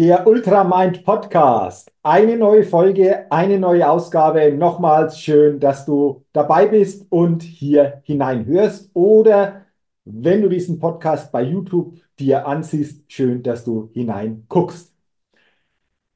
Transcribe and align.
Der 0.00 0.26
Ultramind 0.26 1.04
Podcast. 1.04 1.92
Eine 2.02 2.38
neue 2.38 2.64
Folge, 2.64 3.30
eine 3.30 3.58
neue 3.58 3.86
Ausgabe. 3.86 4.50
Nochmals 4.50 5.20
schön, 5.20 5.60
dass 5.60 5.84
du 5.84 6.24
dabei 6.32 6.68
bist 6.68 7.04
und 7.10 7.42
hier 7.42 8.00
hineinhörst. 8.04 8.90
Oder 8.94 9.66
wenn 10.06 10.40
du 10.40 10.48
diesen 10.48 10.78
Podcast 10.78 11.30
bei 11.30 11.42
YouTube 11.42 11.98
dir 12.18 12.46
ansiehst, 12.46 13.12
schön, 13.12 13.42
dass 13.42 13.62
du 13.62 13.90
hineinguckst. 13.92 14.90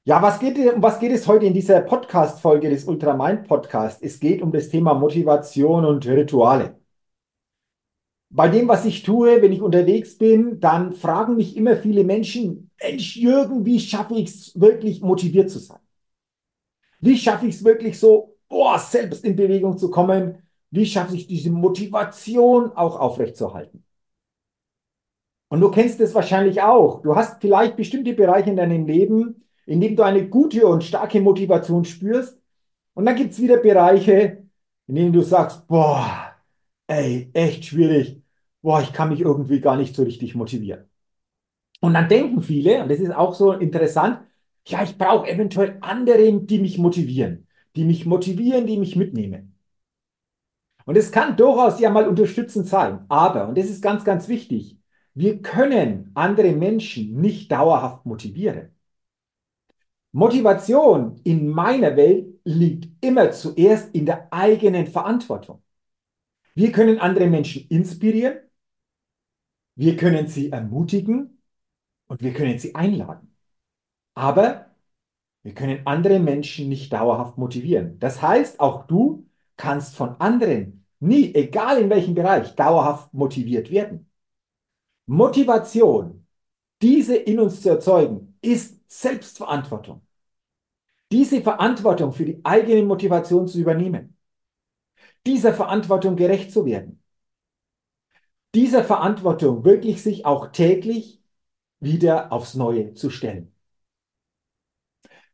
Ja, 0.04 0.22
was 0.22 0.40
geht, 0.40 0.56
um 0.74 0.82
was 0.82 0.98
geht 0.98 1.12
es 1.12 1.28
heute 1.28 1.44
in 1.44 1.52
dieser 1.52 1.82
Podcast-Folge 1.82 2.70
des 2.70 2.86
Ultramind 2.86 3.46
Podcasts? 3.46 4.00
Es 4.00 4.18
geht 4.18 4.40
um 4.40 4.50
das 4.50 4.70
Thema 4.70 4.94
Motivation 4.94 5.84
und 5.84 6.06
Rituale 6.06 6.74
bei 8.34 8.48
dem, 8.48 8.66
was 8.66 8.84
ich 8.84 9.04
tue, 9.04 9.40
wenn 9.42 9.52
ich 9.52 9.62
unterwegs 9.62 10.18
bin, 10.18 10.58
dann 10.58 10.92
fragen 10.92 11.36
mich 11.36 11.56
immer 11.56 11.76
viele 11.76 12.02
Menschen, 12.02 12.68
Mensch, 12.82 13.16
Jürgen, 13.16 13.64
wie 13.64 13.78
schaffe 13.78 14.16
ich 14.16 14.28
es 14.28 14.60
wirklich 14.60 15.00
motiviert 15.02 15.50
zu 15.50 15.60
sein? 15.60 15.78
Wie 16.98 17.16
schaffe 17.16 17.46
ich 17.46 17.54
es 17.54 17.64
wirklich 17.64 17.96
so, 17.96 18.36
boah, 18.48 18.76
selbst 18.80 19.24
in 19.24 19.36
Bewegung 19.36 19.78
zu 19.78 19.88
kommen? 19.88 20.42
Wie 20.72 20.84
schaffe 20.84 21.14
ich 21.14 21.28
diese 21.28 21.52
Motivation 21.52 22.72
auch 22.72 22.98
aufrechtzuerhalten? 22.98 23.84
Und 25.48 25.60
du 25.60 25.70
kennst 25.70 26.00
es 26.00 26.12
wahrscheinlich 26.12 26.60
auch. 26.60 27.02
Du 27.02 27.14
hast 27.14 27.40
vielleicht 27.40 27.76
bestimmte 27.76 28.14
Bereiche 28.14 28.50
in 28.50 28.56
deinem 28.56 28.84
Leben, 28.84 29.44
in 29.64 29.80
denen 29.80 29.94
du 29.94 30.02
eine 30.02 30.28
gute 30.28 30.66
und 30.66 30.82
starke 30.82 31.20
Motivation 31.20 31.84
spürst. 31.84 32.36
Und 32.94 33.06
dann 33.06 33.14
gibt 33.14 33.30
es 33.30 33.40
wieder 33.40 33.58
Bereiche, 33.58 34.48
in 34.88 34.96
denen 34.96 35.12
du 35.12 35.22
sagst, 35.22 35.68
boah, 35.68 36.34
ey, 36.88 37.30
echt 37.32 37.66
schwierig 37.66 38.23
boah, 38.64 38.80
ich 38.80 38.94
kann 38.94 39.10
mich 39.10 39.20
irgendwie 39.20 39.60
gar 39.60 39.76
nicht 39.76 39.94
so 39.94 40.02
richtig 40.04 40.34
motivieren. 40.34 40.88
Und 41.80 41.94
dann 41.94 42.08
denken 42.08 42.42
viele, 42.42 42.82
und 42.82 42.90
das 42.90 42.98
ist 42.98 43.14
auch 43.14 43.34
so 43.34 43.52
interessant, 43.52 44.20
ja, 44.66 44.82
ich 44.82 44.96
brauche 44.96 45.28
eventuell 45.28 45.76
andere, 45.82 46.32
die 46.40 46.58
mich 46.58 46.78
motivieren, 46.78 47.46
die 47.76 47.84
mich 47.84 48.06
motivieren, 48.06 48.66
die 48.66 48.78
mich 48.78 48.96
mitnehmen. 48.96 49.58
Und 50.86 50.96
es 50.96 51.12
kann 51.12 51.36
durchaus 51.36 51.78
ja 51.78 51.90
mal 51.90 52.08
unterstützend 52.08 52.66
sein, 52.66 53.04
aber, 53.10 53.48
und 53.48 53.58
das 53.58 53.66
ist 53.66 53.82
ganz, 53.82 54.02
ganz 54.02 54.28
wichtig, 54.28 54.78
wir 55.12 55.42
können 55.42 56.10
andere 56.14 56.52
Menschen 56.52 57.20
nicht 57.20 57.52
dauerhaft 57.52 58.06
motivieren. 58.06 58.70
Motivation 60.12 61.20
in 61.24 61.48
meiner 61.48 61.96
Welt 61.96 62.40
liegt 62.44 63.04
immer 63.04 63.30
zuerst 63.30 63.94
in 63.94 64.06
der 64.06 64.32
eigenen 64.32 64.86
Verantwortung. 64.86 65.62
Wir 66.54 66.72
können 66.72 66.98
andere 66.98 67.26
Menschen 67.26 67.66
inspirieren, 67.68 68.38
wir 69.76 69.96
können 69.96 70.26
sie 70.28 70.50
ermutigen 70.50 71.42
und 72.06 72.22
wir 72.22 72.32
können 72.32 72.58
sie 72.58 72.74
einladen. 72.74 73.34
Aber 74.14 74.70
wir 75.42 75.54
können 75.54 75.86
andere 75.86 76.18
Menschen 76.20 76.68
nicht 76.68 76.92
dauerhaft 76.92 77.38
motivieren. 77.38 77.98
Das 78.00 78.22
heißt, 78.22 78.60
auch 78.60 78.86
du 78.86 79.28
kannst 79.56 79.96
von 79.96 80.20
anderen 80.20 80.86
nie, 81.00 81.34
egal 81.34 81.80
in 81.82 81.90
welchem 81.90 82.14
Bereich, 82.14 82.54
dauerhaft 82.56 83.12
motiviert 83.14 83.70
werden. 83.70 84.10
Motivation, 85.06 86.26
diese 86.82 87.16
in 87.16 87.40
uns 87.40 87.60
zu 87.62 87.70
erzeugen, 87.70 88.38
ist 88.40 88.80
Selbstverantwortung. 88.90 90.02
Diese 91.12 91.42
Verantwortung 91.42 92.12
für 92.12 92.24
die 92.24 92.44
eigene 92.44 92.82
Motivation 92.84 93.46
zu 93.46 93.60
übernehmen. 93.60 94.16
Dieser 95.26 95.54
Verantwortung 95.54 96.16
gerecht 96.16 96.52
zu 96.52 96.64
werden 96.66 97.03
dieser 98.54 98.84
Verantwortung 98.84 99.64
wirklich 99.64 100.02
sich 100.02 100.24
auch 100.26 100.48
täglich 100.52 101.20
wieder 101.80 102.32
aufs 102.32 102.54
Neue 102.54 102.94
zu 102.94 103.10
stellen. 103.10 103.52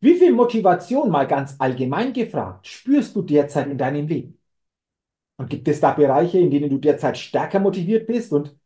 Wie 0.00 0.14
viel 0.18 0.32
Motivation, 0.32 1.10
mal 1.10 1.26
ganz 1.26 1.56
allgemein 1.58 2.12
gefragt, 2.12 2.66
spürst 2.66 3.14
du 3.16 3.22
derzeit 3.22 3.68
in 3.68 3.78
deinem 3.78 4.06
Leben? 4.08 4.38
Und 5.36 5.50
gibt 5.50 5.68
es 5.68 5.80
da 5.80 5.92
Bereiche, 5.92 6.38
in 6.38 6.50
denen 6.50 6.70
du 6.70 6.78
derzeit 6.78 7.18
stärker 7.18 7.60
motiviert 7.60 8.06
bist? 8.06 8.32
Und 8.32 8.56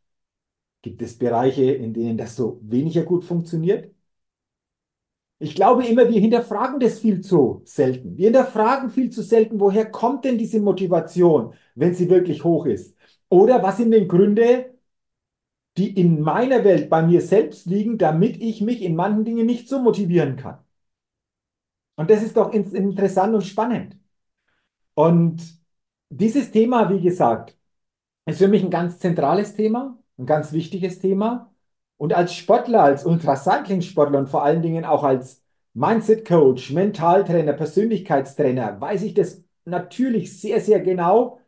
gibt 0.83 1.01
es 1.01 1.17
Bereiche, 1.17 1.63
in 1.73 1.93
denen 1.93 2.17
das 2.17 2.35
so 2.37 2.59
weniger 2.63 3.03
gut 3.03 3.25
funktioniert? 3.25 3.93
Ich 5.39 5.53
glaube 5.55 5.85
immer, 5.85 6.09
wir 6.09 6.19
hinterfragen 6.21 6.79
das 6.79 6.99
viel 6.99 7.21
zu 7.21 7.61
selten. 7.65 8.17
Wir 8.17 8.25
hinterfragen 8.25 8.89
viel 8.89 9.09
zu 9.09 9.21
selten, 9.21 9.59
woher 9.59 9.85
kommt 9.91 10.23
denn 10.25 10.37
diese 10.37 10.59
Motivation, 10.61 11.53
wenn 11.75 11.93
sie 11.93 12.09
wirklich 12.09 12.43
hoch 12.43 12.65
ist? 12.65 12.94
Oder 13.29 13.63
was 13.63 13.77
sind 13.77 13.91
denn 13.91 14.07
Gründe, 14.07 14.73
die 15.77 15.99
in 15.99 16.21
meiner 16.21 16.63
Welt 16.63 16.89
bei 16.89 17.01
mir 17.01 17.21
selbst 17.21 17.65
liegen, 17.65 17.97
damit 17.97 18.41
ich 18.41 18.61
mich 18.61 18.81
in 18.81 18.95
manchen 18.95 19.25
Dingen 19.25 19.45
nicht 19.45 19.67
so 19.69 19.79
motivieren 19.79 20.37
kann? 20.37 20.59
Und 21.95 22.09
das 22.09 22.23
ist 22.23 22.35
doch 22.37 22.51
interessant 22.53 23.33
und 23.35 23.43
spannend. 23.43 23.97
Und 24.93 25.41
dieses 26.09 26.51
Thema, 26.51 26.89
wie 26.89 27.01
gesagt, 27.01 27.57
ist 28.25 28.39
für 28.39 28.47
mich 28.47 28.63
ein 28.63 28.69
ganz 28.71 28.99
zentrales 28.99 29.55
Thema, 29.55 29.97
ein 30.17 30.25
ganz 30.25 30.51
wichtiges 30.53 30.99
Thema. 30.99 31.53
Und 31.97 32.13
als 32.13 32.33
Sportler, 32.35 32.83
als 32.83 33.05
Ultracycling-Sportler 33.05 34.19
und 34.19 34.29
vor 34.29 34.43
allen 34.43 34.61
Dingen 34.61 34.85
auch 34.85 35.03
als 35.03 35.43
Mindset-Coach, 35.73 36.71
Mentaltrainer, 36.71 37.53
Persönlichkeitstrainer, 37.53 38.79
weiß 38.81 39.03
ich 39.03 39.13
das 39.13 39.43
natürlich 39.65 40.39
sehr, 40.39 40.61
sehr 40.61 40.79
genau, 40.81 41.39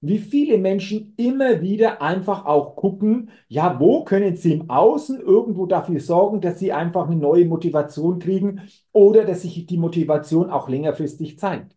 wie 0.00 0.18
viele 0.18 0.58
Menschen 0.58 1.14
immer 1.16 1.60
wieder 1.60 2.00
einfach 2.00 2.46
auch 2.46 2.76
gucken, 2.76 3.30
ja, 3.48 3.78
wo 3.78 4.04
können 4.04 4.34
sie 4.36 4.54
im 4.54 4.70
Außen 4.70 5.20
irgendwo 5.20 5.66
dafür 5.66 6.00
sorgen, 6.00 6.40
dass 6.40 6.58
sie 6.58 6.72
einfach 6.72 7.06
eine 7.06 7.16
neue 7.16 7.44
Motivation 7.44 8.18
kriegen 8.18 8.62
oder 8.92 9.24
dass 9.24 9.42
sich 9.42 9.66
die 9.66 9.76
Motivation 9.78 10.50
auch 10.50 10.68
längerfristig 10.68 11.38
zeigt. 11.38 11.76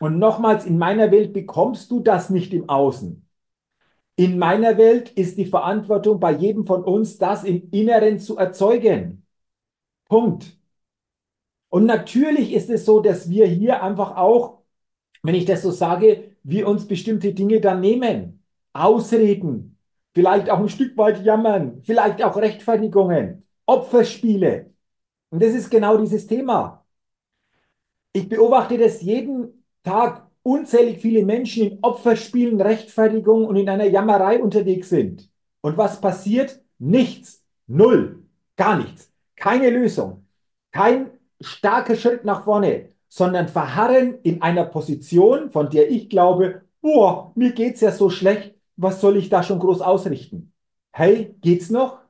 Und 0.00 0.18
nochmals, 0.18 0.66
in 0.66 0.78
meiner 0.78 1.10
Welt 1.12 1.32
bekommst 1.32 1.90
du 1.90 2.00
das 2.00 2.30
nicht 2.30 2.52
im 2.52 2.68
Außen. 2.68 3.24
In 4.16 4.38
meiner 4.38 4.76
Welt 4.78 5.10
ist 5.10 5.38
die 5.38 5.44
Verantwortung 5.46 6.20
bei 6.20 6.32
jedem 6.32 6.66
von 6.66 6.84
uns, 6.84 7.18
das 7.18 7.44
im 7.44 7.70
Inneren 7.70 8.18
zu 8.18 8.36
erzeugen. 8.36 9.26
Punkt. 10.08 10.58
Und 11.68 11.86
natürlich 11.86 12.52
ist 12.52 12.70
es 12.70 12.84
so, 12.84 13.00
dass 13.00 13.28
wir 13.28 13.46
hier 13.46 13.82
einfach 13.82 14.16
auch, 14.16 14.53
wenn 15.24 15.34
ich 15.34 15.46
das 15.46 15.62
so 15.62 15.70
sage, 15.70 16.36
wir 16.42 16.68
uns 16.68 16.86
bestimmte 16.86 17.32
Dinge 17.32 17.60
dann 17.60 17.80
nehmen, 17.80 18.44
ausreden, 18.74 19.78
vielleicht 20.12 20.50
auch 20.50 20.60
ein 20.60 20.68
Stück 20.68 20.96
weit 20.98 21.24
jammern, 21.24 21.80
vielleicht 21.82 22.22
auch 22.22 22.36
Rechtfertigungen. 22.36 23.46
Opferspiele. 23.66 24.70
Und 25.30 25.42
das 25.42 25.54
ist 25.54 25.70
genau 25.70 25.96
dieses 25.96 26.26
Thema. 26.26 26.84
Ich 28.12 28.28
beobachte 28.28 28.76
das 28.76 29.00
jeden 29.00 29.64
Tag 29.82 30.30
unzählig 30.42 30.98
viele 31.00 31.24
Menschen 31.24 31.70
in 31.70 31.78
Opferspielen, 31.80 32.60
Rechtfertigung 32.60 33.46
und 33.46 33.56
in 33.56 33.70
einer 33.70 33.86
Jammerei 33.86 34.42
unterwegs 34.42 34.90
sind. 34.90 35.30
Und 35.62 35.78
was 35.78 36.02
passiert? 36.02 36.62
Nichts. 36.78 37.42
Null. 37.66 38.22
Gar 38.56 38.76
nichts. 38.76 39.10
Keine 39.36 39.70
Lösung. 39.70 40.26
Kein 40.70 41.10
starker 41.40 41.96
Schritt 41.96 42.26
nach 42.26 42.44
vorne, 42.44 42.90
sondern 43.16 43.46
verharren 43.46 44.18
in 44.24 44.42
einer 44.42 44.64
Position, 44.64 45.48
von 45.48 45.70
der 45.70 45.88
ich 45.88 46.08
glaube, 46.08 46.62
boah, 46.80 47.30
mir 47.36 47.52
geht's 47.52 47.80
ja 47.80 47.92
so 47.92 48.10
schlecht, 48.10 48.56
was 48.76 49.00
soll 49.00 49.16
ich 49.16 49.28
da 49.28 49.44
schon 49.44 49.60
groß 49.60 49.82
ausrichten? 49.82 50.52
Hey, 50.90 51.36
geht's 51.40 51.70
noch? 51.70 52.00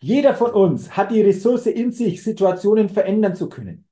Jeder 0.00 0.34
von 0.34 0.52
uns 0.52 0.96
hat 0.96 1.10
die 1.10 1.20
Ressource 1.20 1.66
in 1.66 1.92
sich, 1.92 2.22
Situationen 2.22 2.88
verändern 2.88 3.34
zu 3.34 3.50
können. 3.50 3.84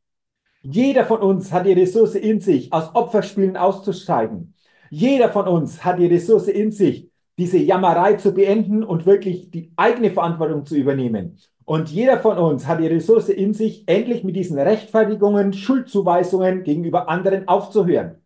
Jeder 0.62 1.04
von 1.04 1.20
uns 1.20 1.52
hat 1.52 1.66
die 1.66 1.74
Ressource 1.74 2.14
in 2.14 2.40
sich, 2.40 2.72
aus 2.72 2.94
Opferspielen 2.94 3.58
auszusteigen. 3.58 4.54
Jeder 4.88 5.28
von 5.28 5.46
uns 5.46 5.84
hat 5.84 5.98
die 5.98 6.06
Ressource 6.06 6.48
in 6.48 6.72
sich, 6.72 7.10
diese 7.36 7.58
Jammerei 7.58 8.14
zu 8.14 8.32
beenden 8.32 8.84
und 8.84 9.04
wirklich 9.04 9.50
die 9.50 9.70
eigene 9.76 10.10
Verantwortung 10.10 10.64
zu 10.64 10.76
übernehmen. 10.76 11.36
Und 11.64 11.90
jeder 11.90 12.18
von 12.20 12.38
uns 12.38 12.66
hat 12.66 12.80
die 12.80 12.86
Ressource 12.86 13.30
in 13.30 13.54
sich, 13.54 13.88
endlich 13.88 14.22
mit 14.22 14.36
diesen 14.36 14.58
Rechtfertigungen, 14.58 15.52
Schuldzuweisungen 15.52 16.62
gegenüber 16.62 17.08
anderen 17.08 17.48
aufzuhören. 17.48 18.22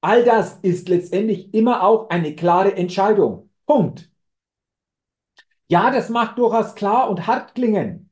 All 0.00 0.24
das 0.24 0.58
ist 0.62 0.88
letztendlich 0.88 1.54
immer 1.54 1.84
auch 1.84 2.10
eine 2.10 2.34
klare 2.34 2.76
Entscheidung. 2.76 3.50
Punkt. 3.66 4.10
Ja, 5.68 5.90
das 5.90 6.08
macht 6.08 6.38
durchaus 6.38 6.74
klar 6.74 7.08
und 7.08 7.26
hart 7.26 7.54
klingen. 7.54 8.10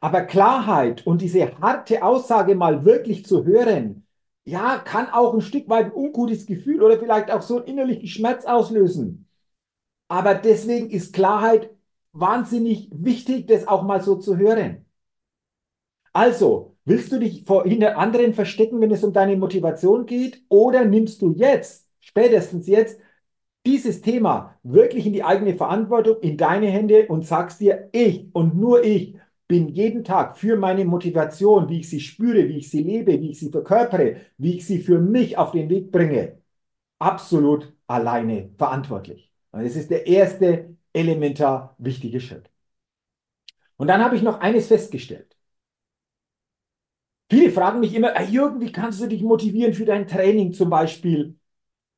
Aber 0.00 0.22
Klarheit 0.22 1.06
und 1.06 1.22
diese 1.22 1.58
harte 1.60 2.02
Aussage 2.02 2.54
mal 2.54 2.84
wirklich 2.84 3.24
zu 3.24 3.44
hören, 3.44 4.06
ja, 4.44 4.78
kann 4.78 5.10
auch 5.10 5.34
ein 5.34 5.40
Stück 5.40 5.68
weit 5.68 5.86
ein 5.86 5.92
ungutes 5.92 6.46
Gefühl 6.46 6.82
oder 6.82 6.98
vielleicht 6.98 7.30
auch 7.30 7.42
so 7.42 7.58
einen 7.58 7.66
innerlichen 7.66 8.08
Schmerz 8.08 8.44
auslösen. 8.44 9.28
Aber 10.08 10.34
deswegen 10.34 10.90
ist 10.90 11.14
Klarheit 11.14 11.70
wahnsinnig 12.20 12.88
wichtig, 12.92 13.46
das 13.46 13.66
auch 13.68 13.82
mal 13.82 14.02
so 14.02 14.16
zu 14.16 14.36
hören. 14.38 14.84
Also, 16.12 16.76
willst 16.84 17.12
du 17.12 17.18
dich 17.18 17.44
vor 17.44 17.64
hinter 17.64 17.96
anderen 17.98 18.34
verstecken, 18.34 18.80
wenn 18.80 18.90
es 18.90 19.04
um 19.04 19.12
deine 19.12 19.36
Motivation 19.36 20.06
geht? 20.06 20.42
Oder 20.48 20.84
nimmst 20.84 21.22
du 21.22 21.32
jetzt, 21.32 21.86
spätestens 22.00 22.66
jetzt, 22.66 23.00
dieses 23.66 24.00
Thema 24.00 24.56
wirklich 24.62 25.06
in 25.06 25.12
die 25.12 25.24
eigene 25.24 25.56
Verantwortung, 25.56 26.18
in 26.22 26.36
deine 26.36 26.68
Hände 26.68 27.06
und 27.08 27.26
sagst 27.26 27.60
dir, 27.60 27.88
ich 27.92 28.28
und 28.34 28.56
nur 28.56 28.84
ich 28.84 29.16
bin 29.48 29.68
jeden 29.68 30.04
Tag 30.04 30.38
für 30.38 30.56
meine 30.56 30.84
Motivation, 30.84 31.68
wie 31.68 31.80
ich 31.80 31.90
sie 31.90 32.00
spüre, 32.00 32.48
wie 32.48 32.58
ich 32.58 32.70
sie 32.70 32.82
lebe, 32.82 33.20
wie 33.20 33.30
ich 33.30 33.40
sie 33.40 33.50
verkörpere, 33.50 34.16
wie 34.38 34.56
ich 34.56 34.66
sie 34.66 34.80
für 34.80 34.98
mich 35.00 35.38
auf 35.38 35.52
den 35.52 35.68
Weg 35.70 35.92
bringe, 35.92 36.38
absolut 36.98 37.72
alleine 37.86 38.50
verantwortlich. 38.58 39.32
Und 39.52 39.64
das 39.64 39.76
ist 39.76 39.90
der 39.90 40.06
erste 40.06 40.76
elementar 40.98 41.74
wichtige 41.78 42.20
Schritt. 42.20 42.50
Und 43.76 43.88
dann 43.88 44.02
habe 44.02 44.16
ich 44.16 44.22
noch 44.22 44.40
eines 44.40 44.66
festgestellt. 44.68 45.36
Viele 47.30 47.50
fragen 47.52 47.80
mich 47.80 47.94
immer, 47.94 48.20
Jürgen, 48.22 48.60
wie 48.60 48.72
kannst 48.72 49.00
du 49.00 49.06
dich 49.06 49.22
motivieren 49.22 49.74
für 49.74 49.84
dein 49.84 50.06
Training 50.06 50.52
zum 50.52 50.70
Beispiel 50.70 51.38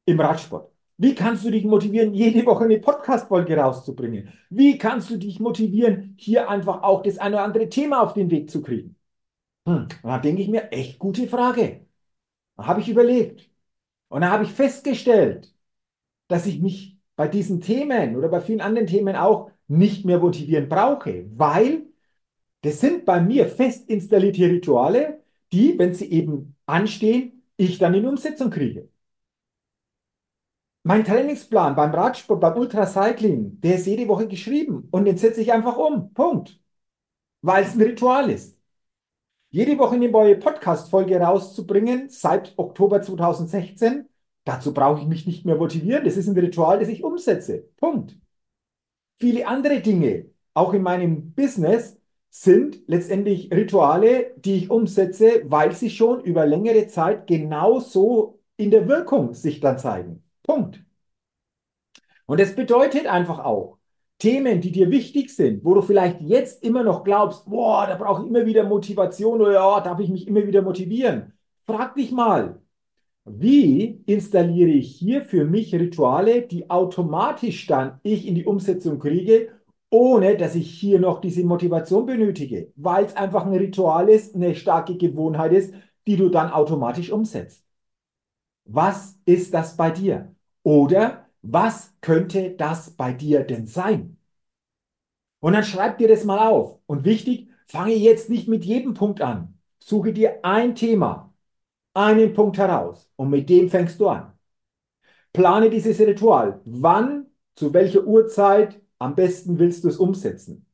im 0.07 0.21
Radsport? 0.21 0.73
Wie 0.99 1.15
kannst 1.15 1.45
du 1.45 1.51
dich 1.51 1.65
motivieren, 1.65 2.13
jede 2.13 2.45
Woche 2.45 2.65
eine 2.65 2.79
Podcast-Folge 2.79 3.57
rauszubringen? 3.57 4.33
Wie 4.51 4.77
kannst 4.77 5.09
du 5.11 5.17
dich 5.17 5.41
motivieren, 5.41 6.15
hier 6.19 6.51
einfach 6.51 6.83
auch 6.83 7.03
das 7.03 7.19
eine 7.19 7.37
oder 7.37 7.45
andere 7.45 7.69
Thema 7.69 8.03
auf 8.03 8.13
den 8.13 8.31
Weg 8.31 8.51
zu 8.51 8.61
kriegen? 8.61 8.97
Hm, 9.67 9.89
da 10.03 10.19
denke 10.19 10.43
ich 10.43 10.49
mir, 10.49 10.71
echt 10.73 10.99
gute 10.99 11.27
Frage. 11.29 11.87
Da 12.57 12.67
habe 12.67 12.81
ich 12.81 12.89
überlegt. 12.89 13.51
Und 14.09 14.23
da 14.23 14.31
habe 14.31 14.45
ich 14.45 14.53
festgestellt, 14.53 15.55
dass 16.29 16.47
ich 16.47 16.61
mich 16.61 17.00
bei 17.21 17.29
diesen 17.29 17.61
Themen 17.61 18.17
oder 18.17 18.31
bei 18.31 18.41
vielen 18.41 18.63
anderen 18.63 18.87
Themen 18.87 19.15
auch 19.15 19.51
nicht 19.69 20.07
mehr 20.07 20.19
motivieren 20.19 20.71
brauche, 20.71 21.27
weil 21.37 21.83
das 22.63 22.81
sind 22.81 23.05
bei 23.05 23.21
mir 23.21 23.47
fest 23.47 23.91
installierte 23.91 24.47
Rituale, 24.47 25.23
die, 25.53 25.79
wenn 25.79 25.93
sie 25.93 26.11
eben 26.11 26.57
anstehen, 26.65 27.43
ich 27.59 27.77
dann 27.77 27.93
in 27.93 28.07
Umsetzung 28.07 28.49
kriege. 28.49 28.89
Mein 30.83 31.05
Trainingsplan 31.05 31.77
beim 31.77 31.91
Radsport, 31.93 32.41
beim 32.41 32.57
Ultracycling, 32.57 33.61
der 33.61 33.75
ist 33.75 33.87
jede 33.87 34.09
Woche 34.09 34.27
geschrieben 34.27 34.89
und 34.91 35.05
den 35.05 35.19
setze 35.19 35.43
ich 35.43 35.53
einfach 35.53 35.77
um. 35.77 36.15
Punkt. 36.15 36.59
Weil 37.43 37.65
es 37.65 37.75
ein 37.75 37.83
Ritual 37.83 38.31
ist. 38.31 38.57
Jede 39.51 39.77
Woche 39.79 39.97
eine 39.97 40.09
neue 40.09 40.37
Podcast-Folge 40.37 41.21
rauszubringen, 41.21 42.09
seit 42.09 42.55
Oktober 42.57 43.03
2016, 43.03 44.09
dazu 44.45 44.73
brauche 44.75 45.01
ich 45.01 45.07
mich 45.07 45.27
nicht 45.27 45.45
mehr 45.45 45.57
motivieren. 45.57 46.05
Das 46.05 46.17
ist 46.17 46.29
ein 46.29 46.39
Ritual, 46.39 46.79
das 46.79 46.89
ich 46.89 47.05
umsetze. 47.05 47.69
Punkt. 47.77 48.17
Viele 49.19 49.47
andere 49.47 49.81
Dinge, 49.81 50.31
auch 50.55 50.73
in 50.73 50.83
meinem 50.83 51.33
Business, 51.35 51.99
sind 52.31 52.81
letztendlich 52.87 53.53
Rituale, 53.53 54.33
die 54.37 54.57
ich 54.57 54.71
umsetze, 54.71 55.43
weil 55.47 55.73
sie 55.73 55.91
schon 55.91 56.23
über 56.23 56.47
längere 56.47 56.87
Zeit 56.87 57.27
genauso 57.27 58.41
in 58.57 58.71
der 58.71 58.89
Wirkung 58.89 59.35
sich 59.35 59.61
dann 59.61 59.79
zeigen. 59.79 60.23
Punkt. 60.43 60.85
Und 62.27 62.39
das 62.41 62.55
bedeutet 62.55 63.07
einfach 63.07 63.41
auch, 63.41 63.79
Themen, 64.19 64.61
die 64.61 64.71
dir 64.71 64.91
wichtig 64.91 65.35
sind, 65.35 65.65
wo 65.65 65.75
du 65.75 65.83
vielleicht 65.83 66.21
jetzt 66.21 66.63
immer 66.63 66.83
noch 66.85 67.05
glaubst, 67.05 67.47
boah, 67.47 67.87
da 67.87 67.97
brauche 67.97 68.23
ich 68.23 68.29
immer 68.29 68.47
wieder 68.47 68.65
Motivation 68.65 69.41
oder 69.41 69.55
ja, 69.55 69.81
darf 69.81 69.99
ich 69.99 70.11
mich 70.11 70.29
immer 70.29 70.47
wieder 70.47 70.63
motivieren. 70.63 71.33
Frag 71.67 71.95
dich 71.95 72.13
mal, 72.13 72.61
wie 73.25 74.03
installiere 74.07 74.71
ich 74.71 74.97
hier 74.97 75.23
für 75.23 75.45
mich 75.45 75.75
Rituale, 75.75 76.43
die 76.43 76.71
automatisch 76.71 77.67
dann 77.67 78.01
ich 78.03 78.27
in 78.27 78.35
die 78.35 78.47
Umsetzung 78.47 78.99
kriege, 78.99 79.51
ohne 79.91 80.37
dass 80.37 80.55
ich 80.55 80.71
hier 80.71 81.01
noch 81.01 81.21
diese 81.21 81.45
Motivation 81.45 82.07
benötige, 82.07 82.73
weil 82.77 83.05
es 83.05 83.17
einfach 83.17 83.47
ein 83.47 83.55
Ritual 83.55 84.09
ist, 84.09 84.35
eine 84.35 84.55
starke 84.55 84.97
Gewohnheit 84.97 85.53
ist, 85.53 85.75
die 86.07 86.17
du 86.17 86.29
dann 86.29 86.51
automatisch 86.51 87.11
umsetzt. 87.11 87.65
Was 88.65 89.19
ist 89.25 89.53
das 89.55 89.77
bei 89.77 89.91
dir? 89.91 90.35
Oder 90.63 91.27
was 91.43 91.95
könnte 92.01 92.51
das 92.53 92.91
bei 92.93 93.13
dir 93.13 93.43
denn 93.45 93.67
sein? 93.67 94.17
Und 95.41 95.55
dann 95.55 95.65
schreib 95.65 95.99
dir 95.99 96.09
das 96.09 96.25
mal 96.25 96.39
auf. 96.49 96.79
Und 96.87 97.05
wichtig, 97.05 97.49
fange 97.67 97.95
jetzt 97.95 98.31
nicht 98.31 98.49
mit 98.49 98.65
jedem 98.65 98.95
Punkt 98.95 99.21
an. 99.23 99.59
Suche 99.83 100.13
dir 100.13 100.45
ein 100.45 100.75
Thema, 100.75 101.30
einen 101.95 102.33
Punkt 102.35 102.59
heraus 102.59 103.11
und 103.17 103.31
mit 103.31 103.49
dem 103.49 103.69
fängst 103.69 104.01
du 104.01 104.09
an. 104.09 104.33
Plane 105.33 105.71
dieses 105.71 105.99
Ritual. 106.01 106.61
Wann, 106.65 107.27
zu 107.55 107.73
welcher 107.73 108.05
Uhrzeit 108.05 108.81
am 108.99 109.15
besten 109.15 109.59
willst 109.59 109.85
du 109.85 109.89
es 109.89 109.97
umsetzen? 109.97 110.67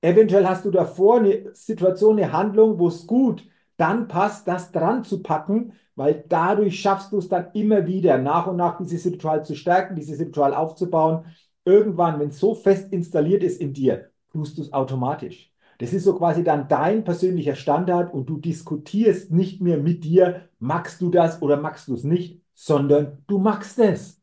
Eventuell 0.00 0.46
hast 0.46 0.64
du 0.64 0.70
davor 0.70 1.18
eine 1.18 1.54
Situation, 1.54 2.18
eine 2.18 2.32
Handlung, 2.32 2.78
wo 2.78 2.88
es 2.88 3.06
gut 3.06 3.44
dann 3.76 4.08
passt, 4.08 4.48
das 4.48 4.72
dran 4.72 5.04
zu 5.04 5.22
packen, 5.22 5.72
weil 5.96 6.24
dadurch 6.28 6.80
schaffst 6.80 7.12
du 7.12 7.18
es 7.18 7.28
dann 7.28 7.50
immer 7.52 7.86
wieder, 7.86 8.18
nach 8.18 8.46
und 8.46 8.56
nach 8.56 8.78
dieses 8.78 9.04
Ritual 9.06 9.44
zu 9.44 9.54
stärken, 9.54 9.96
dieses 9.96 10.18
Ritual 10.20 10.54
aufzubauen. 10.54 11.26
Irgendwann, 11.64 12.20
wenn 12.20 12.28
es 12.28 12.38
so 12.38 12.54
fest 12.54 12.92
installiert 12.92 13.42
ist 13.42 13.60
in 13.60 13.72
dir, 13.72 14.10
tust 14.32 14.56
du 14.58 14.62
es 14.62 14.72
automatisch. 14.72 15.52
Das 15.78 15.92
ist 15.92 16.04
so 16.04 16.16
quasi 16.16 16.42
dann 16.44 16.68
dein 16.68 17.04
persönlicher 17.04 17.54
Standard 17.54 18.12
und 18.12 18.26
du 18.28 18.38
diskutierst 18.38 19.30
nicht 19.32 19.60
mehr 19.60 19.78
mit 19.78 20.04
dir, 20.04 20.48
magst 20.58 21.00
du 21.00 21.10
das 21.10 21.42
oder 21.42 21.56
magst 21.58 21.88
du 21.88 21.94
es 21.94 22.04
nicht, 22.04 22.42
sondern 22.54 23.22
du 23.26 23.38
magst 23.38 23.78
es. 23.78 24.20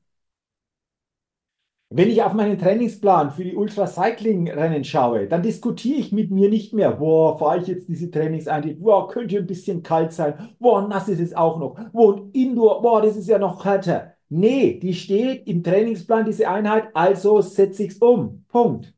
Wenn 1.89 2.09
ich 2.09 2.23
auf 2.23 2.33
meinen 2.33 2.57
Trainingsplan 2.57 3.31
für 3.31 3.43
die 3.43 3.55
Ultracycling-Rennen 3.55 4.83
schaue, 4.83 5.27
dann 5.27 5.43
diskutiere 5.43 5.99
ich 5.99 6.11
mit 6.11 6.31
mir 6.31 6.49
nicht 6.49 6.73
mehr, 6.73 6.91
boah, 6.91 7.37
fahre 7.37 7.59
ich 7.61 7.67
jetzt 7.67 7.87
diese 7.87 8.09
Trainingseinheit, 8.09 8.79
boah, 8.79 9.07
könnte 9.07 9.37
ein 9.37 9.45
bisschen 9.45 9.83
kalt 9.83 10.11
sein, 10.11 10.49
boah, 10.59 10.87
nass 10.87 11.07
ist 11.07 11.19
es 11.19 11.35
auch 11.35 11.59
noch, 11.59 11.75
boah, 11.91 12.27
Indoor, 12.33 12.81
boah, 12.81 13.01
das 13.01 13.15
ist 13.15 13.27
ja 13.27 13.37
noch 13.37 13.63
härter. 13.63 14.13
Nee, 14.29 14.79
die 14.79 14.93
steht 14.95 15.47
im 15.47 15.63
Trainingsplan, 15.63 16.25
diese 16.25 16.49
Einheit, 16.49 16.87
also 16.95 17.41
setze 17.41 17.83
ich 17.83 17.91
es 17.91 17.97
um. 17.99 18.43
Punkt. 18.47 18.93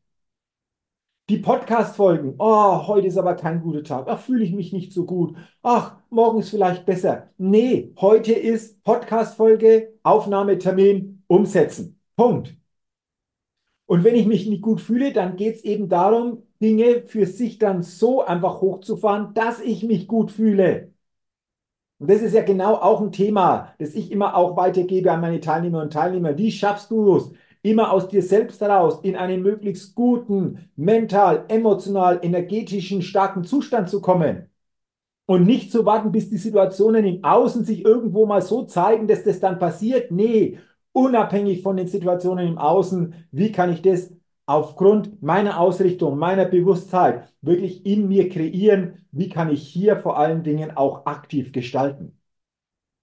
Die 1.27 1.37
Podcast-Folgen, 1.37 2.35
oh, 2.37 2.85
heute 2.85 3.07
ist 3.07 3.17
aber 3.17 3.33
kein 3.33 3.61
guter 3.61 3.83
Tag, 3.83 4.05
ach, 4.07 4.19
fühle 4.19 4.43
ich 4.43 4.53
mich 4.53 4.71
nicht 4.73 4.93
so 4.93 5.05
gut, 5.05 5.35
ach, 5.63 5.97
morgen 6.11 6.39
ist 6.39 6.51
vielleicht 6.51 6.85
besser. 6.85 7.31
Nee, 7.39 7.93
heute 7.99 8.31
ist 8.33 8.83
Podcast-Folge, 8.83 9.93
Aufnahmetermin, 10.03 11.23
umsetzen. 11.25 11.99
Punkt. 12.15 12.55
Und 13.87 14.03
wenn 14.03 14.15
ich 14.15 14.27
mich 14.27 14.47
nicht 14.47 14.61
gut 14.61 14.81
fühle, 14.81 15.13
dann 15.13 15.35
geht 15.35 15.55
es 15.55 15.63
eben 15.63 15.89
darum, 15.89 16.43
Dinge 16.61 17.03
für 17.07 17.25
sich 17.25 17.57
dann 17.57 17.81
so 17.81 18.23
einfach 18.23 18.61
hochzufahren, 18.61 19.33
dass 19.33 19.59
ich 19.59 19.83
mich 19.83 20.07
gut 20.07 20.31
fühle. 20.31 20.93
Und 21.97 22.09
das 22.09 22.21
ist 22.21 22.33
ja 22.33 22.43
genau 22.43 22.75
auch 22.75 23.01
ein 23.01 23.11
Thema, 23.11 23.73
das 23.79 23.95
ich 23.95 24.11
immer 24.11 24.35
auch 24.35 24.57
weitergebe 24.57 25.11
an 25.11 25.21
meine 25.21 25.39
Teilnehmer 25.39 25.81
und 25.81 25.93
Teilnehmer. 25.93 26.37
Wie 26.37 26.51
schaffst 26.51 26.91
du 26.91 27.15
es, 27.15 27.31
immer 27.65 27.91
aus 27.91 28.07
dir 28.07 28.21
selbst 28.21 28.61
heraus 28.61 28.99
in 29.01 29.15
einen 29.15 29.41
möglichst 29.41 29.95
guten, 29.95 30.69
mental, 30.75 31.45
emotional, 31.47 32.19
energetischen, 32.21 33.01
starken 33.01 33.43
Zustand 33.43 33.89
zu 33.89 34.01
kommen. 34.01 34.49
Und 35.25 35.45
nicht 35.45 35.71
zu 35.71 35.85
warten, 35.85 36.11
bis 36.11 36.29
die 36.29 36.37
Situationen 36.37 37.03
im 37.05 37.23
Außen 37.23 37.65
sich 37.65 37.83
irgendwo 37.83 38.27
mal 38.27 38.43
so 38.43 38.63
zeigen, 38.65 39.07
dass 39.07 39.23
das 39.23 39.39
dann 39.39 39.57
passiert. 39.57 40.11
Nee, 40.11 40.59
unabhängig 40.91 41.63
von 41.63 41.77
den 41.77 41.87
Situationen 41.87 42.47
im 42.47 42.57
Außen, 42.59 43.15
wie 43.31 43.51
kann 43.51 43.73
ich 43.73 43.81
das 43.81 44.13
aufgrund 44.45 45.23
meiner 45.23 45.59
Ausrichtung, 45.59 46.19
meiner 46.19 46.45
Bewusstheit 46.45 47.33
wirklich 47.41 47.83
in 47.87 48.07
mir 48.07 48.29
kreieren? 48.29 49.07
Wie 49.11 49.29
kann 49.29 49.49
ich 49.51 49.67
hier 49.67 49.97
vor 49.97 50.19
allen 50.19 50.43
Dingen 50.43 50.77
auch 50.77 51.07
aktiv 51.07 51.51
gestalten? 51.51 52.19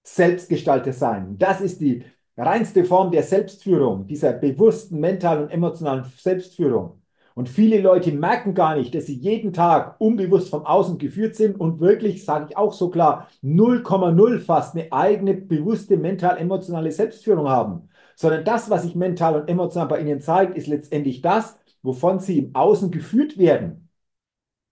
Selbstgestalter 0.03 0.93
sein. 0.93 1.37
Das 1.37 1.59
ist 1.59 1.81
die 1.81 2.05
reinste 2.37 2.85
Form 2.85 3.11
der 3.11 3.23
Selbstführung, 3.23 4.07
dieser 4.07 4.33
bewussten 4.33 4.99
mentalen 4.99 5.43
und 5.43 5.49
emotionalen 5.51 6.05
Selbstführung. 6.17 7.01
Und 7.35 7.49
viele 7.49 7.81
Leute 7.81 8.11
merken 8.11 8.53
gar 8.53 8.75
nicht, 8.75 8.93
dass 8.93 9.07
sie 9.07 9.15
jeden 9.15 9.53
Tag 9.53 9.99
unbewusst 9.99 10.49
vom 10.49 10.65
Außen 10.65 10.99
geführt 10.99 11.35
sind 11.35 11.59
und 11.59 11.79
wirklich, 11.79 12.25
sage 12.25 12.47
ich 12.49 12.57
auch 12.57 12.73
so 12.73 12.89
klar, 12.89 13.27
0,0 13.41 14.39
fast 14.39 14.75
eine 14.75 14.91
eigene 14.91 15.33
bewusste 15.33 15.97
mental-emotionale 15.97 16.91
Selbstführung 16.91 17.49
haben. 17.49 17.89
Sondern 18.15 18.45
das, 18.45 18.69
was 18.69 18.83
sich 18.83 18.95
mental 18.95 19.35
und 19.41 19.49
emotional 19.49 19.87
bei 19.87 19.99
ihnen 20.01 20.21
zeigt, 20.21 20.55
ist 20.55 20.67
letztendlich 20.67 21.21
das, 21.21 21.57
wovon 21.81 22.19
sie 22.19 22.37
im 22.39 22.55
Außen 22.55 22.91
geführt 22.91 23.37
werden. 23.37 23.89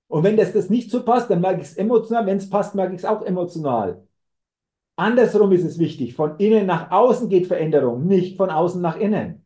Und 0.08 0.24
wenn 0.24 0.38
das, 0.38 0.54
das 0.54 0.70
nicht 0.70 0.92
so 0.92 1.04
passt, 1.04 1.30
dann 1.30 1.42
merke 1.42 1.62
ich 1.62 1.68
es 1.68 1.78
emotional. 1.78 2.26
Wenn 2.26 2.38
es 2.38 2.50
passt, 2.50 2.76
merke 2.76 2.94
ich 2.94 3.00
es 3.02 3.06
auch 3.06 3.24
emotional. 3.24 4.06
Andersrum 5.02 5.52
ist 5.52 5.64
es 5.64 5.80
wichtig. 5.80 6.14
Von 6.14 6.38
innen 6.38 6.68
nach 6.68 6.92
außen 6.92 7.28
geht 7.28 7.48
Veränderung, 7.48 8.06
nicht 8.06 8.38
von 8.38 8.52
außen 8.52 8.80
nach 8.80 8.98
innen. 8.98 9.44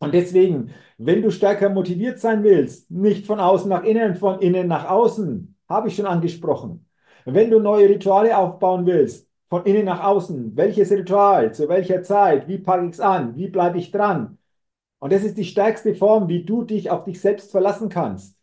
Und 0.00 0.14
deswegen, 0.14 0.72
wenn 0.96 1.20
du 1.20 1.30
stärker 1.30 1.68
motiviert 1.68 2.18
sein 2.18 2.42
willst, 2.44 2.90
nicht 2.90 3.26
von 3.26 3.40
außen 3.40 3.68
nach 3.68 3.84
innen, 3.84 4.16
von 4.16 4.40
innen 4.40 4.68
nach 4.68 4.88
außen, 4.88 5.54
habe 5.68 5.88
ich 5.88 5.96
schon 5.96 6.06
angesprochen. 6.06 6.88
Wenn 7.26 7.50
du 7.50 7.60
neue 7.60 7.90
Rituale 7.90 8.38
aufbauen 8.38 8.86
willst, 8.86 9.28
von 9.50 9.66
innen 9.66 9.84
nach 9.84 10.02
außen, 10.02 10.56
welches 10.56 10.90
Ritual, 10.90 11.52
zu 11.52 11.68
welcher 11.68 12.02
Zeit, 12.02 12.48
wie 12.48 12.58
packe 12.58 12.86
ich 12.86 12.92
es 12.92 13.00
an, 13.00 13.36
wie 13.36 13.48
bleibe 13.48 13.76
ich 13.76 13.90
dran? 13.90 14.38
Und 14.98 15.12
das 15.12 15.24
ist 15.24 15.36
die 15.36 15.44
stärkste 15.44 15.94
Form, 15.94 16.28
wie 16.28 16.44
du 16.44 16.64
dich 16.64 16.90
auf 16.90 17.04
dich 17.04 17.20
selbst 17.20 17.50
verlassen 17.50 17.90
kannst. 17.90 18.39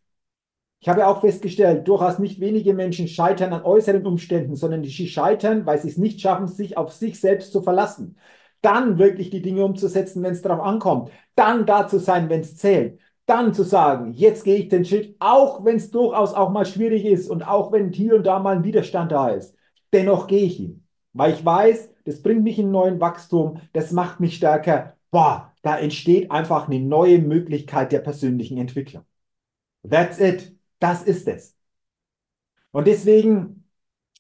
Ich 0.80 0.90
habe 0.90 1.08
auch 1.08 1.22
festgestellt, 1.22 1.88
durchaus 1.88 2.20
nicht 2.20 2.40
wenige 2.40 2.74
Menschen 2.74 3.08
scheitern 3.08 3.52
an 3.52 3.64
äußeren 3.64 4.06
Umständen, 4.06 4.56
sondern 4.56 4.84
die 4.84 4.92
scheitern, 4.92 5.66
weil 5.66 5.80
sie 5.80 5.90
es 5.90 5.98
nicht 5.98 6.22
schaffen, 6.22 6.48
sich 6.48 6.78
auf 6.78 6.94
sich 6.94 7.20
selbst 7.20 7.52
zu 7.52 7.62
verlassen. 7.62 8.18
Dann 8.62 8.98
wirklich 9.00 9.30
die 9.30 9.42
Dinge 9.42 9.66
umzusetzen, 9.66 10.24
wenn 10.24 10.34
es 10.34 10.42
darauf 10.42 10.62
ankommt. 10.62 11.12
Dann 11.36 11.66
da 11.66 11.88
zu 11.88 12.00
sein, 12.00 12.30
wenn 12.30 12.42
es 12.42 12.58
zählt. 12.58 13.00
Dann 13.26 13.54
zu 13.54 13.64
sagen, 13.64 14.14
jetzt 14.14 14.44
gehe 14.46 14.58
ich 14.58 14.70
den 14.70 14.86
Schritt, 14.86 15.16
auch 15.20 15.66
wenn 15.66 15.78
es 15.78 15.92
durchaus 15.92 16.34
auch 16.34 16.50
mal 16.50 16.66
schwierig 16.66 17.06
ist 17.06 17.30
und 17.30 17.46
auch 17.48 17.72
wenn 17.72 17.92
hier 17.92 18.16
und 18.16 18.26
da 18.26 18.40
mal 18.40 18.58
ein 18.58 18.64
Widerstand 18.64 19.12
da 19.12 19.30
ist. 19.30 19.56
Dennoch 19.94 20.28
gehe 20.28 20.46
ich 20.46 20.60
ihn. 20.60 20.86
Weil 21.14 21.34
ich 21.34 21.44
weiß, 21.44 21.90
das 22.06 22.22
bringt 22.22 22.44
mich 22.44 22.60
in 22.60 22.72
neuen 22.72 23.00
Wachstum, 23.02 23.60
das 23.74 23.92
macht 23.92 24.20
mich 24.20 24.36
stärker. 24.36 24.96
Boah, 25.12 25.54
da 25.62 25.78
entsteht 25.78 26.32
einfach 26.32 26.68
eine 26.68 26.80
neue 26.80 27.20
Möglichkeit 27.20 27.92
der 27.92 28.00
persönlichen 28.00 28.58
Entwicklung. 28.58 29.04
That's 29.88 30.20
it. 30.20 30.57
Das 30.80 31.04
ist 31.04 31.28
es. 31.28 31.56
Und 32.72 32.88
deswegen, 32.88 33.64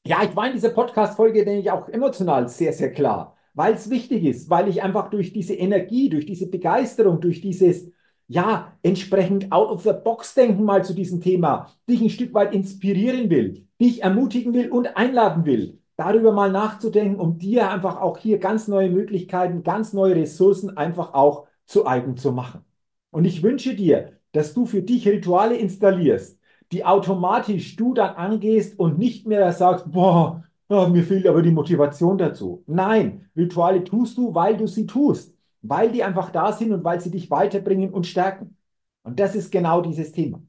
ja, 0.05 0.23
ich 0.23 0.35
war 0.35 0.47
in 0.47 0.53
dieser 0.53 0.69
Podcast-Folge, 0.69 1.45
denke 1.45 1.61
ich, 1.61 1.71
auch 1.71 1.87
emotional 1.89 2.47
sehr, 2.49 2.73
sehr 2.73 2.91
klar, 2.91 3.35
weil 3.53 3.73
es 3.73 3.89
wichtig 3.89 4.23
ist, 4.23 4.49
weil 4.49 4.67
ich 4.67 4.81
einfach 4.83 5.09
durch 5.09 5.33
diese 5.33 5.53
Energie, 5.53 6.09
durch 6.09 6.25
diese 6.25 6.47
Begeisterung, 6.47 7.21
durch 7.21 7.41
dieses, 7.41 7.91
ja, 8.27 8.73
entsprechend 8.83 9.51
out 9.51 9.69
of 9.69 9.83
the 9.83 9.93
box 10.03 10.33
denken 10.33 10.63
mal 10.63 10.83
zu 10.83 10.93
diesem 10.93 11.21
Thema, 11.21 11.71
dich 11.89 12.01
ein 12.01 12.09
Stück 12.09 12.33
weit 12.33 12.53
inspirieren 12.53 13.29
will, 13.29 13.67
dich 13.79 14.03
ermutigen 14.03 14.53
will 14.53 14.69
und 14.69 14.97
einladen 14.97 15.45
will, 15.45 15.79
darüber 15.95 16.31
mal 16.31 16.51
nachzudenken, 16.51 17.19
um 17.19 17.37
dir 17.37 17.69
einfach 17.69 18.01
auch 18.01 18.17
hier 18.17 18.39
ganz 18.39 18.67
neue 18.67 18.89
Möglichkeiten, 18.89 19.63
ganz 19.63 19.93
neue 19.93 20.15
Ressourcen 20.15 20.77
einfach 20.77 21.13
auch 21.13 21.47
zu 21.65 21.85
eigen 21.85 22.17
zu 22.17 22.31
machen. 22.31 22.63
Und 23.11 23.25
ich 23.25 23.43
wünsche 23.43 23.75
dir, 23.75 24.13
dass 24.31 24.53
du 24.53 24.65
für 24.65 24.81
dich 24.81 25.07
Rituale 25.07 25.57
installierst, 25.57 26.37
die 26.71 26.86
automatisch 26.86 27.75
du 27.75 27.93
dann 27.93 28.15
angehst 28.15 28.77
und 28.79 28.97
nicht 28.97 29.25
mehr 29.25 29.51
sagst, 29.53 29.91
boah, 29.91 30.43
oh, 30.69 30.88
mir 30.88 31.03
fehlt 31.03 31.27
aber 31.27 31.41
die 31.41 31.51
Motivation 31.51 32.17
dazu. 32.17 32.63
Nein, 32.67 33.29
Rituale 33.36 33.83
tust 33.83 34.17
du, 34.17 34.33
weil 34.36 34.57
du 34.57 34.67
sie 34.67 34.86
tust, 34.86 35.33
weil 35.62 35.91
die 35.91 36.03
einfach 36.03 36.29
da 36.31 36.51
sind 36.51 36.74
und 36.74 36.83
weil 36.83 37.00
sie 37.00 37.12
dich 37.12 37.31
weiterbringen 37.31 37.93
und 37.93 38.05
stärken. 38.05 38.57
Und 39.03 39.19
das 39.19 39.36
ist 39.36 39.51
genau 39.51 39.81
dieses 39.81 40.12
Thema. 40.12 40.41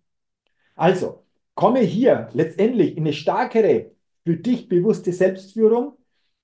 Also, 0.75 1.25
komme 1.55 1.81
hier 1.81 2.29
letztendlich 2.33 2.97
in 2.97 3.05
eine 3.05 3.13
stärkere, 3.13 3.93
für 4.25 4.37
dich 4.37 4.69
bewusste 4.69 5.13
Selbstführung 5.13 5.97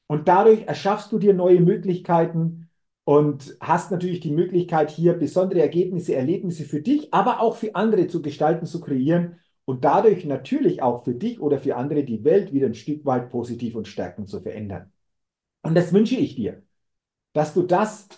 und 0.07 0.29
dadurch 0.29 0.63
erschaffst 0.67 1.13
du 1.13 1.19
dir 1.19 1.35
neue 1.35 1.61
Möglichkeiten 1.61 2.71
und 3.05 3.57
hast 3.61 3.91
natürlich 3.91 4.21
die 4.21 4.33
Möglichkeit, 4.33 4.91
hier 4.91 5.13
besondere 5.13 5.61
Ergebnisse, 5.61 6.15
Erlebnisse 6.15 6.65
für 6.65 6.81
dich, 6.81 7.13
aber 7.13 7.41
auch 7.41 7.57
für 7.57 7.75
andere 7.75 8.07
zu 8.07 8.23
gestalten, 8.23 8.67
zu 8.67 8.81
kreieren 8.81 9.37
und 9.65 9.85
dadurch 9.85 10.25
natürlich 10.25 10.83
auch 10.83 11.05
für 11.05 11.15
dich 11.15 11.41
oder 11.41 11.59
für 11.59 11.77
andere 11.77 12.05
die 12.05 12.25
Welt 12.25 12.53
wieder 12.53 12.67
ein 12.67 12.75
Stück 12.75 13.05
weit 13.07 13.31
positiv 13.31 13.75
und 13.75 13.89
stärkend 13.89 14.29
zu 14.29 14.41
verändern. 14.41 14.93
Und 15.63 15.75
das 15.75 15.93
wünsche 15.93 16.17
ich 16.17 16.35
dir, 16.37 16.63
dass 17.33 17.55
du 17.55 17.63
das 17.63 18.09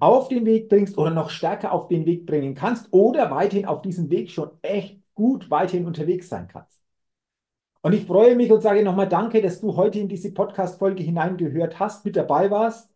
auf 0.00 0.28
den 0.28 0.46
Weg 0.46 0.68
bringst 0.68 0.98
oder 0.98 1.10
noch 1.10 1.30
stärker 1.30 1.72
auf 1.72 1.88
den 1.88 2.06
Weg 2.06 2.26
bringen 2.26 2.54
kannst 2.54 2.92
oder 2.92 3.30
weiterhin 3.30 3.66
auf 3.66 3.82
diesem 3.82 4.10
Weg 4.10 4.30
schon 4.30 4.50
echt 4.62 5.00
gut 5.14 5.50
weiterhin 5.50 5.86
unterwegs 5.86 6.28
sein 6.28 6.48
kannst. 6.48 6.82
Und 7.82 7.94
ich 7.94 8.04
freue 8.06 8.36
mich 8.36 8.50
und 8.52 8.60
sage 8.62 8.82
nochmal 8.82 9.08
Danke, 9.08 9.40
dass 9.42 9.60
du 9.60 9.76
heute 9.76 9.98
in 10.00 10.08
diese 10.08 10.32
Podcast-Folge 10.32 11.02
hineingehört 11.02 11.78
hast, 11.78 12.04
mit 12.04 12.16
dabei 12.16 12.50
warst. 12.50 12.90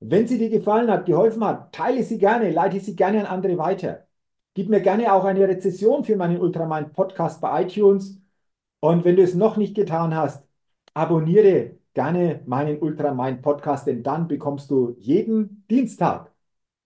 Wenn 0.00 0.26
sie 0.28 0.38
dir 0.38 0.50
gefallen 0.50 0.90
hat, 0.90 1.06
geholfen 1.06 1.44
hat, 1.44 1.72
teile 1.74 2.02
sie 2.04 2.18
gerne, 2.18 2.50
leite 2.50 2.80
sie 2.80 2.96
gerne 2.96 3.20
an 3.20 3.26
andere 3.26 3.58
weiter. 3.58 4.06
Gib 4.54 4.68
mir 4.68 4.80
gerne 4.80 5.12
auch 5.12 5.24
eine 5.24 5.48
Rezession 5.48 6.04
für 6.04 6.16
meinen 6.16 6.40
Ultramind 6.40 6.92
Podcast 6.92 7.40
bei 7.40 7.62
iTunes. 7.62 8.20
Und 8.80 9.04
wenn 9.04 9.16
du 9.16 9.22
es 9.22 9.34
noch 9.34 9.56
nicht 9.56 9.74
getan 9.74 10.14
hast, 10.14 10.46
abonniere 10.94 11.78
gerne 11.94 12.42
meinen 12.46 12.78
Ultramind 12.78 13.42
Podcast, 13.42 13.86
denn 13.86 14.02
dann 14.02 14.28
bekommst 14.28 14.70
du 14.70 14.94
jeden 14.98 15.64
Dienstag 15.70 16.32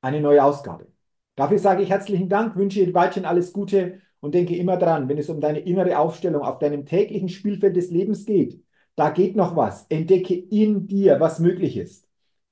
eine 0.00 0.20
neue 0.20 0.44
Ausgabe. 0.44 0.86
Dafür 1.34 1.58
sage 1.58 1.82
ich 1.82 1.90
herzlichen 1.90 2.28
Dank, 2.28 2.56
wünsche 2.56 2.84
dir 2.84 2.94
weiterhin 2.94 3.24
alles 3.24 3.52
Gute 3.52 4.00
und 4.20 4.34
denke 4.34 4.56
immer 4.56 4.76
dran, 4.76 5.08
wenn 5.08 5.18
es 5.18 5.28
um 5.28 5.40
deine 5.40 5.60
innere 5.60 5.98
Aufstellung 5.98 6.42
auf 6.42 6.58
deinem 6.60 6.86
täglichen 6.86 7.28
Spielfeld 7.28 7.76
des 7.76 7.90
Lebens 7.90 8.24
geht, 8.24 8.62
da 8.94 9.10
geht 9.10 9.36
noch 9.36 9.56
was. 9.56 9.86
Entdecke 9.88 10.34
in 10.34 10.86
dir, 10.86 11.20
was 11.20 11.40
möglich 11.40 11.76
ist. 11.76 12.08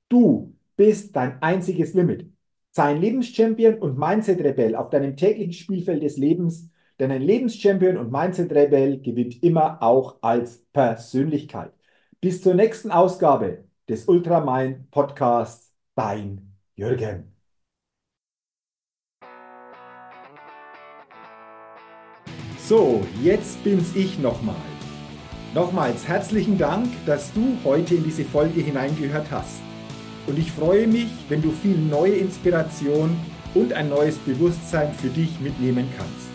Du 0.09 0.55
bist 0.77 1.17
dein 1.17 1.41
einziges 1.43 1.95
Limit. 1.95 2.34
Sei 2.77 2.87
ein 2.87 3.01
Lebenschampion 3.01 3.75
und 3.79 3.97
Mindset-Rebell 3.97 4.75
auf 4.75 4.91
deinem 4.91 5.17
täglichen 5.17 5.53
Spielfeld 5.53 6.03
des 6.03 6.17
Lebens, 6.17 6.73
denn 6.99 7.13
ein 7.13 7.23
Lebenschampion 7.23 7.97
und 7.97 8.11
Mindset-Rebell 8.11 9.01
gewinnt 9.01 9.45
immer 9.45 9.81
auch 9.81 10.17
als 10.23 10.67
Persönlichkeit. 10.73 11.71
Bis 12.21 12.43
zur 12.43 12.55
nächsten 12.55 12.91
Ausgabe 12.91 13.63
des 13.89 14.09
Ultramind 14.09 14.91
Podcasts, 14.91 15.73
dein 15.95 16.53
Jürgen. 16.75 17.37
So, 22.59 23.07
jetzt 23.23 23.63
bin's 23.63 23.95
ich 23.95 24.19
nochmal. 24.19 24.57
Nochmals 25.55 26.09
herzlichen 26.09 26.59
Dank, 26.59 26.89
dass 27.07 27.33
du 27.35 27.57
heute 27.63 27.95
in 27.95 28.03
diese 28.03 28.25
Folge 28.25 28.61
hineingehört 28.63 29.31
hast. 29.31 29.64
Und 30.27 30.39
ich 30.39 30.51
freue 30.53 30.87
mich, 30.87 31.09
wenn 31.29 31.43
du 31.43 31.51
viel 31.51 31.77
neue 31.77 32.15
Inspiration 32.15 33.11
und 33.55 33.73
ein 33.73 33.91
neues 33.91 34.17
Bewusstsein 34.19 34.93
für 34.95 35.09
dich 35.09 35.39
mitnehmen 35.41 35.87
kannst. 35.97 36.29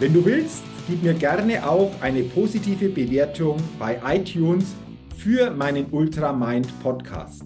Wenn 0.00 0.12
du 0.12 0.24
willst, 0.24 0.64
gib 0.88 1.02
mir 1.02 1.14
gerne 1.14 1.66
auch 1.66 1.92
eine 2.00 2.22
positive 2.24 2.88
Bewertung 2.88 3.58
bei 3.78 4.00
iTunes 4.06 4.74
für 5.16 5.50
meinen 5.50 5.86
Ultramind 5.92 6.68
Podcast. 6.82 7.42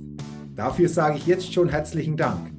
Dafür 0.57 0.89
sage 0.89 1.19
ich 1.19 1.27
jetzt 1.27 1.53
schon 1.53 1.69
herzlichen 1.69 2.17
Dank. 2.17 2.51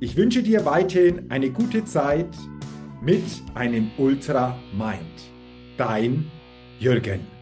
Ich 0.00 0.16
wünsche 0.16 0.42
dir 0.42 0.64
weiterhin 0.64 1.30
eine 1.30 1.50
gute 1.50 1.84
Zeit 1.84 2.34
mit 3.02 3.22
einem 3.54 3.90
Ultra 3.98 4.58
Mind. 4.72 5.30
Dein 5.76 6.30
Jürgen. 6.78 7.39